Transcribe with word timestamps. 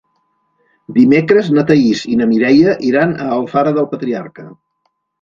Dimecres 0.95 1.51
na 1.59 1.65
Thaís 1.69 2.03
i 2.15 2.19
na 2.23 2.31
Mireia 2.33 2.75
iran 2.91 3.17
a 3.27 3.31
Alfara 3.39 3.79
del 3.81 3.93
Patriarca. 3.97 4.53